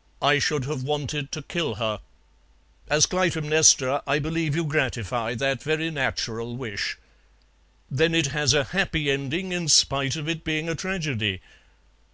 '""I 0.32 0.38
should 0.38 0.64
have 0.64 0.82
wanted 0.82 1.30
to 1.32 1.42
kill 1.42 1.74
her." 1.74 2.00
"As 2.88 3.04
Clytemnestra 3.04 4.02
I 4.06 4.18
believe 4.18 4.56
you 4.56 4.64
gratify 4.64 5.34
that 5.34 5.62
very 5.62 5.90
natural 5.90 6.56
wish." 6.56 6.96
"Then 7.90 8.14
it 8.14 8.28
has 8.28 8.54
a 8.54 8.64
happy 8.64 9.10
ending, 9.10 9.52
in 9.52 9.68
spite 9.68 10.16
of 10.16 10.26
it 10.26 10.42
being 10.42 10.70
a 10.70 10.74
tragedy?" 10.74 11.42